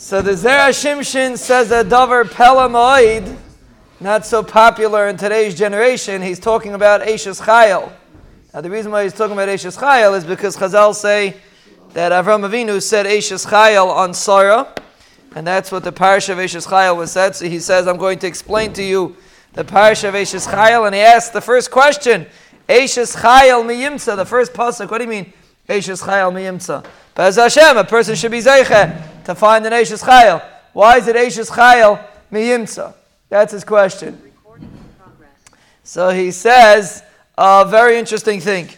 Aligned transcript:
So 0.00 0.22
the 0.22 0.30
Zera 0.30 0.68
Shimshon 0.68 1.36
says 1.36 1.72
a 1.72 1.82
Dover 1.82 2.24
Pelamoid, 2.24 3.36
not 3.98 4.24
so 4.24 4.44
popular 4.44 5.08
in 5.08 5.16
today's 5.16 5.58
generation, 5.58 6.22
he's 6.22 6.38
talking 6.38 6.74
about 6.74 7.02
Ashes 7.02 7.40
Chayil. 7.40 7.90
Now 8.54 8.60
the 8.60 8.70
reason 8.70 8.92
why 8.92 9.02
he's 9.02 9.12
talking 9.12 9.32
about 9.32 9.48
Ashes 9.48 9.76
Chayil 9.76 10.16
is 10.16 10.22
because 10.22 10.56
Chazal 10.56 10.94
say 10.94 11.34
that 11.94 12.12
Avram 12.12 12.48
Avinu 12.48 12.80
said 12.80 13.08
Ashes 13.08 13.44
Chayil 13.44 13.88
on 13.88 14.14
Sarah, 14.14 14.72
and 15.34 15.44
that's 15.44 15.72
what 15.72 15.82
the 15.82 15.90
parish 15.90 16.28
of 16.28 16.38
Ashes 16.38 16.64
Chayil 16.64 16.96
was 16.96 17.10
said. 17.10 17.34
So 17.34 17.46
he 17.46 17.58
says, 17.58 17.88
I'm 17.88 17.96
going 17.96 18.20
to 18.20 18.28
explain 18.28 18.72
to 18.74 18.84
you 18.84 19.16
the 19.54 19.64
parish 19.64 20.04
of 20.04 20.14
Ashes 20.14 20.46
Chayil, 20.46 20.86
and 20.86 20.94
he 20.94 21.00
asks 21.00 21.30
the 21.30 21.40
first 21.40 21.72
question, 21.72 22.24
Ashes 22.68 23.16
Chayil 23.16 23.64
miyimtza, 23.66 24.14
the 24.14 24.24
first 24.24 24.52
pasuk, 24.52 24.92
what 24.92 24.98
do 24.98 25.04
you 25.04 25.10
mean? 25.10 25.32
Ashes 25.68 26.02
Chayil 26.02 26.32
miyimtza. 26.32 26.86
Bez 27.16 27.34
Hashem, 27.34 27.76
a 27.76 27.82
person 27.82 28.14
should 28.14 28.30
be 28.30 28.38
zeiche 28.38 29.07
to 29.28 29.34
find 29.34 29.66
an 29.66 29.74
Ashes 29.74 30.02
Chayil. 30.02 30.42
Why 30.72 30.96
is 30.96 31.06
it 31.06 31.14
Ashes 31.14 31.50
Chayil 31.50 32.02
miyimtza? 32.32 32.94
That's 33.28 33.52
his 33.52 33.62
question. 33.62 34.18
So 35.84 36.08
he 36.08 36.30
says 36.30 37.02
a 37.36 37.66
very 37.68 37.98
interesting 37.98 38.40
thing. 38.40 38.70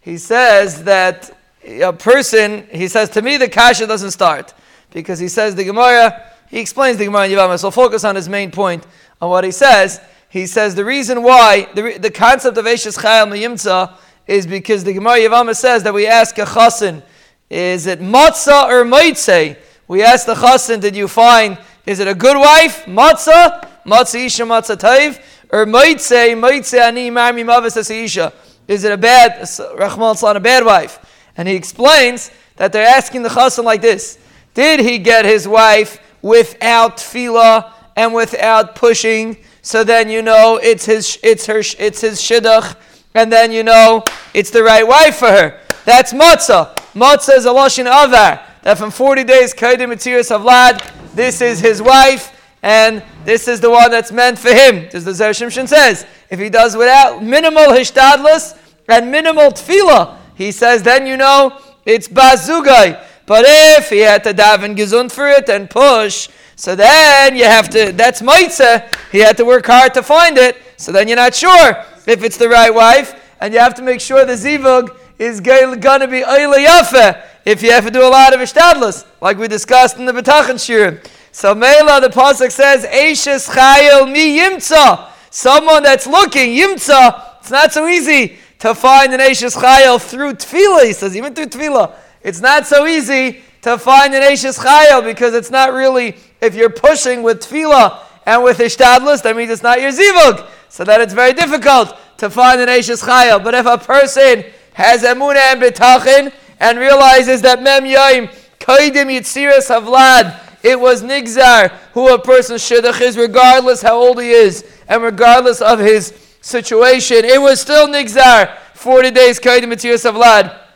He 0.00 0.16
says 0.16 0.84
that 0.84 1.36
a 1.64 1.92
person, 1.92 2.68
he 2.70 2.86
says, 2.86 3.10
to 3.10 3.22
me 3.22 3.38
the 3.38 3.48
kasha 3.48 3.88
doesn't 3.88 4.12
start. 4.12 4.54
Because 4.92 5.18
he 5.18 5.26
says 5.26 5.56
the 5.56 5.64
Gemara, 5.64 6.22
he 6.48 6.60
explains 6.60 6.98
the 6.98 7.06
Gemara 7.06 7.26
in 7.26 7.32
Yavama, 7.32 7.58
so 7.58 7.72
focus 7.72 8.04
on 8.04 8.14
his 8.14 8.28
main 8.28 8.52
point, 8.52 8.86
on 9.20 9.30
what 9.30 9.42
he 9.42 9.50
says. 9.50 10.00
He 10.28 10.46
says 10.46 10.76
the 10.76 10.84
reason 10.84 11.24
why, 11.24 11.68
the, 11.74 11.98
the 11.98 12.12
concept 12.12 12.56
of 12.56 12.68
Ashes 12.68 12.96
Chayil 12.96 13.26
miyimtza 13.26 13.96
is 14.28 14.46
because 14.46 14.84
the 14.84 14.92
Gemara 14.92 15.18
Yavama 15.18 15.56
says 15.56 15.82
that 15.82 15.92
we 15.92 16.06
ask 16.06 16.38
a 16.38 16.44
chasen, 16.44 17.02
is 17.50 17.88
it 17.88 17.98
matzah 17.98 18.68
or 18.68 18.84
moitze? 18.84 19.56
We 19.88 20.02
asked 20.02 20.26
the 20.26 20.34
chassan, 20.34 20.82
did 20.82 20.94
you 20.94 21.08
find, 21.08 21.56
is 21.86 21.98
it 21.98 22.06
a 22.06 22.14
good 22.14 22.36
wife? 22.36 22.84
Matzah? 22.84 23.66
Matzah 23.86 24.26
isha 24.26 24.42
matzah 24.42 24.76
taiv? 24.76 25.18
Or 25.50 25.64
moitze, 25.64 26.34
moitze 26.34 26.78
ani 26.78 27.10
marmi 27.10 27.44
mavis 27.44 27.90
isha? 27.90 28.34
Is 28.68 28.84
it 28.84 28.92
a 28.92 28.98
bad, 28.98 29.48
Rahman 29.78 30.36
a 30.36 30.40
bad 30.40 30.66
wife? 30.66 30.98
And 31.38 31.48
he 31.48 31.54
explains 31.54 32.30
that 32.56 32.70
they're 32.70 32.86
asking 32.86 33.22
the 33.22 33.30
chassan 33.30 33.64
like 33.64 33.80
this. 33.80 34.18
Did 34.52 34.80
he 34.80 34.98
get 34.98 35.24
his 35.24 35.48
wife 35.48 35.98
without 36.20 36.98
tefillah 36.98 37.72
and 37.96 38.12
without 38.12 38.74
pushing? 38.74 39.38
So 39.62 39.84
then 39.84 40.10
you 40.10 40.20
know 40.20 40.60
it's 40.62 40.84
his, 40.84 41.18
it's 41.22 41.46
her, 41.46 41.60
it's 41.60 42.02
his 42.02 42.20
shidduch, 42.20 42.76
and 43.14 43.32
then 43.32 43.52
you 43.52 43.62
know 43.62 44.04
it's 44.34 44.50
the 44.50 44.62
right 44.62 44.86
wife 44.86 45.16
for 45.16 45.28
her. 45.28 45.60
That's 45.86 46.12
matzah. 46.12 46.76
Matzah 46.92 47.38
is 47.38 47.46
a 47.46 47.50
lashon 47.50 47.86
avar. 47.86 48.47
That 48.68 48.76
from 48.76 48.90
40 48.90 49.24
days, 49.24 49.54
Kaidim 49.54 49.94
Matziris 49.94 50.28
Havlad, 50.28 51.14
this 51.14 51.40
is 51.40 51.58
his 51.58 51.80
wife, 51.80 52.38
and 52.62 53.02
this 53.24 53.48
is 53.48 53.62
the 53.62 53.70
one 53.70 53.90
that's 53.90 54.12
meant 54.12 54.38
for 54.38 54.50
him. 54.52 54.90
As 54.92 55.06
the 55.06 55.14
Zer 55.14 55.30
Shimshon 55.30 55.66
says, 55.66 56.04
if 56.28 56.38
he 56.38 56.50
does 56.50 56.76
without 56.76 57.24
minimal 57.24 57.68
hishtadlus 57.68 58.58
and 58.86 59.10
minimal 59.10 59.52
tefillah, 59.52 60.18
he 60.34 60.52
says, 60.52 60.82
then 60.82 61.06
you 61.06 61.16
know 61.16 61.58
it's 61.86 62.08
bazugai. 62.08 63.02
But 63.24 63.46
if 63.48 63.88
he 63.88 64.00
had 64.00 64.22
to 64.24 64.34
daven 64.34 64.76
gesund 64.76 65.12
for 65.12 65.26
it 65.28 65.48
and 65.48 65.70
push, 65.70 66.28
so 66.54 66.76
then 66.76 67.36
you 67.36 67.44
have 67.44 67.70
to, 67.70 67.92
that's 67.92 68.20
maitze, 68.20 68.82
he 69.10 69.20
had 69.20 69.38
to 69.38 69.46
work 69.46 69.64
hard 69.64 69.94
to 69.94 70.02
find 70.02 70.36
it, 70.36 70.58
so 70.76 70.92
then 70.92 71.08
you're 71.08 71.16
not 71.16 71.34
sure 71.34 71.86
if 72.06 72.22
it's 72.22 72.36
the 72.36 72.50
right 72.50 72.74
wife, 72.74 73.18
and 73.40 73.54
you 73.54 73.60
have 73.60 73.74
to 73.76 73.82
make 73.82 74.02
sure 74.02 74.26
the 74.26 74.34
zivug 74.34 74.94
is 75.18 75.40
going 75.40 75.80
to 75.80 76.06
be 76.06 76.20
Eile 76.20 76.66
Yafe 76.66 77.27
if 77.48 77.62
you 77.62 77.70
have 77.70 77.86
to 77.86 77.90
do 77.90 78.06
a 78.06 78.08
lot 78.10 78.34
of 78.34 78.40
Ishtadlus, 78.40 79.06
like 79.22 79.38
we 79.38 79.48
discussed 79.48 79.96
in 79.96 80.04
the 80.04 80.12
B'tachan 80.12 80.62
Shir. 80.62 81.00
So 81.32 81.54
Mela, 81.54 81.98
the 81.98 82.08
Pasuk 82.08 82.52
says, 82.52 82.84
Eishes 82.84 83.48
Chayil 83.48 84.12
Mi 84.12 84.38
Yimtza. 84.38 85.08
Someone 85.30 85.82
that's 85.82 86.06
looking, 86.06 86.54
Yimtza, 86.54 87.38
it's 87.40 87.50
not 87.50 87.72
so 87.72 87.88
easy 87.88 88.36
to 88.58 88.74
find 88.74 89.14
an 89.14 89.20
Eishes 89.20 89.56
Chayil 89.56 89.98
through 89.98 90.34
Tefillah, 90.34 90.84
he 90.84 90.92
says, 90.92 91.16
even 91.16 91.34
through 91.34 91.46
Tefillah. 91.46 91.94
It's 92.22 92.42
not 92.42 92.66
so 92.66 92.86
easy 92.86 93.40
to 93.62 93.78
find 93.78 94.14
an 94.14 94.22
Eishes 94.22 94.58
Chayil 94.58 95.02
because 95.02 95.32
it's 95.32 95.50
not 95.50 95.72
really, 95.72 96.16
if 96.42 96.54
you're 96.54 96.68
pushing 96.68 97.22
with 97.22 97.40
Tefillah 97.40 98.00
and 98.26 98.44
with 98.44 98.58
Ishtadlus, 98.58 99.22
that 99.22 99.34
means 99.34 99.50
it's 99.50 99.62
not 99.62 99.80
your 99.80 99.90
Zivug. 99.90 100.46
So 100.68 100.84
that 100.84 101.00
it's 101.00 101.14
very 101.14 101.32
difficult 101.32 101.96
to 102.18 102.28
find 102.28 102.60
an 102.60 102.68
Eishes 102.68 103.02
Chayil. 103.02 103.42
But 103.42 103.54
if 103.54 103.64
a 103.64 103.78
person 103.78 104.44
has 104.74 105.02
emunah 105.02 105.54
and 105.54 105.62
betachin 105.62 106.32
and 106.60 106.78
realizes 106.78 107.42
that 107.42 107.62
mem 107.62 107.84
yaim 107.84 108.28
kaidim 108.58 109.06
yitziras 109.06 109.68
havlad 109.68 110.38
it 110.62 110.78
was 110.78 111.02
nigzar 111.02 111.70
who 111.92 112.12
a 112.12 112.18
person 112.18 112.56
shidduch 112.56 113.00
is 113.00 113.16
regardless 113.16 113.82
how 113.82 113.96
old 113.96 114.20
he 114.20 114.30
is 114.30 114.64
and 114.88 115.02
regardless 115.02 115.60
of 115.60 115.78
his 115.78 116.12
situation 116.40 117.24
it 117.24 117.40
was 117.40 117.60
still 117.60 117.86
nigzar 117.88 118.56
40 118.74 119.10
days 119.10 119.38
kaidim 119.38 119.72
yitziras 119.72 120.10
havlad 120.10 120.68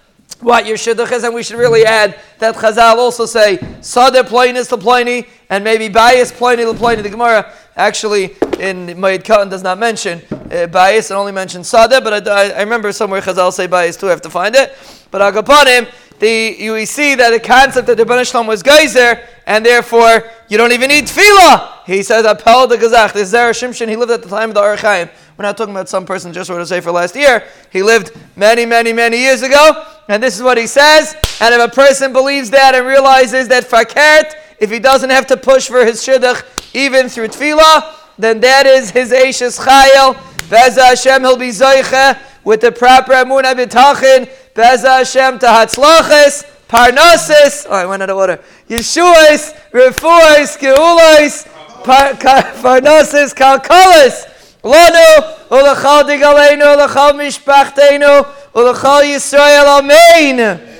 what 0.42 0.66
your 0.66 0.76
shidduch 0.76 1.12
is, 1.12 1.24
and 1.24 1.34
we 1.34 1.42
should 1.42 1.56
really 1.56 1.84
add 1.84 2.18
that 2.38 2.56
Chazal 2.56 2.96
also 2.96 3.26
say 3.26 3.58
Sadeh 3.80 4.22
Plainis 4.22 4.76
Laplaini 4.76 5.28
and 5.48 5.62
maybe 5.62 5.88
Bias 5.88 6.32
Plaini 6.32 6.70
Laplaini. 6.70 7.02
The 7.02 7.10
Gemara 7.10 7.52
actually 7.76 8.24
in 8.58 8.88
Moed 8.98 9.22
Katan 9.22 9.50
does 9.50 9.62
not 9.62 9.78
mention 9.78 10.20
uh, 10.52 10.66
Bias, 10.66 11.10
it 11.10 11.14
only 11.14 11.32
mentions 11.32 11.70
Sadeh, 11.70 12.04
but 12.04 12.28
I, 12.28 12.50
I, 12.50 12.60
remember 12.60 12.92
somewhere 12.92 13.20
Chazal 13.20 13.52
say 13.52 13.66
Bias 13.66 13.96
too, 13.96 14.08
I 14.08 14.10
have 14.10 14.20
to 14.22 14.30
find 14.30 14.54
it. 14.54 14.76
But 15.10 15.34
Agapanim, 15.34 15.90
the, 16.18 16.56
you 16.58 16.86
see 16.86 17.14
that 17.14 17.30
the 17.30 17.40
concept 17.40 17.86
that 17.88 17.96
the 17.96 18.04
Banishlam 18.04 18.46
was 18.46 18.62
geyser, 18.62 19.26
and 19.46 19.64
therefore 19.64 20.30
you 20.48 20.58
don't 20.58 20.72
even 20.72 20.88
need 20.88 21.06
tefillah. 21.06 21.84
He 21.84 22.02
says, 22.02 22.24
Apel 22.24 22.68
de 22.68 22.76
Gazach. 22.76 23.12
This 23.12 23.32
Zera 23.32 23.50
Shimshon, 23.50 23.88
he 23.88 23.96
lived 23.96 24.12
at 24.12 24.22
the 24.22 24.28
time 24.28 24.50
of 24.50 24.54
the 24.54 24.60
Archaim. 24.60 25.10
We're 25.36 25.42
not 25.42 25.56
talking 25.56 25.74
about 25.74 25.88
some 25.88 26.06
person 26.06 26.32
just 26.32 26.50
wrote 26.50 26.64
say 26.68 26.80
for 26.80 26.92
last 26.92 27.16
year. 27.16 27.44
He 27.72 27.82
lived 27.82 28.16
many, 28.36 28.66
many, 28.66 28.92
many 28.92 29.18
years 29.18 29.42
ago. 29.42 29.84
And 30.08 30.22
this 30.22 30.36
is 30.36 30.42
what 30.42 30.58
he 30.58 30.66
says. 30.66 31.14
And 31.40 31.54
if 31.54 31.60
a 31.60 31.74
person 31.74 32.12
believes 32.12 32.50
that 32.50 32.74
and 32.74 32.86
realizes 32.86 33.48
that 33.48 33.64
fakert, 33.64 34.34
if 34.60 34.70
he 34.70 34.78
doesn't 34.78 35.10
have 35.10 35.26
to 35.28 35.36
push 35.36 35.66
for 35.66 35.84
his 35.84 36.00
shidduch 36.06 36.44
even 36.74 37.08
through 37.08 37.28
tefillah, 37.28 38.01
then 38.18 38.40
that 38.40 38.66
is 38.66 38.90
his 38.90 39.12
Ashes 39.12 39.58
Chayel. 39.58 40.16
Beza 40.48 40.84
Hashem, 40.84 41.22
he'll 41.22 41.36
be 41.36 41.48
Zoiche 41.48 42.18
with 42.44 42.60
the 42.60 42.72
proper 42.72 43.12
Amunah 43.12 43.54
B'tachin. 43.54 44.28
Beza 44.54 44.88
Hashem 44.88 45.38
to 45.38 45.46
Hatzlachis, 45.46 46.44
Parnosis. 46.68 47.66
Oh, 47.68 47.74
I 47.74 47.86
went 47.86 48.02
out 48.02 48.10
of 48.10 48.16
order. 48.16 48.40
Yeshuas, 48.68 49.54
Refuas, 49.70 50.58
Geulais, 50.58 51.46
Parnosis, 51.84 53.34
Kalkalis. 53.34 54.28
Lanu, 54.62 55.48
Ulachal 55.48 56.04
Digalenu, 56.04 56.76
Ulachal 56.76 57.14
Mishpachtenu, 57.14 58.24
Ulachal 58.54 59.02
Yisrael, 59.02 59.80
Amen. 59.80 60.71